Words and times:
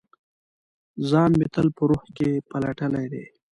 ځان 1.09 1.31
مې 1.39 1.47
تل 1.53 1.67
په 1.77 1.83
روح 1.89 2.03
کې 2.17 2.29
پلټلي 2.49 3.05
دی 3.13 3.25